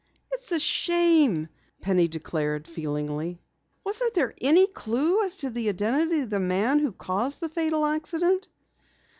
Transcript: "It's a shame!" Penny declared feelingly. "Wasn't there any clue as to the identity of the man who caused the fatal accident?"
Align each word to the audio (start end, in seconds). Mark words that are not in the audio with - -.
"It's 0.31 0.51
a 0.51 0.57
shame!" 0.59 1.47
Penny 1.81 2.07
declared 2.07 2.67
feelingly. 2.67 3.39
"Wasn't 3.83 4.15
there 4.15 4.33
any 4.41 4.65
clue 4.65 5.21
as 5.23 5.35
to 5.35 5.51
the 5.51 5.69
identity 5.69 6.21
of 6.21 6.31
the 6.31 6.39
man 6.39 6.79
who 6.79 6.91
caused 6.91 7.39
the 7.39 7.49
fatal 7.49 7.85
accident?" 7.85 8.47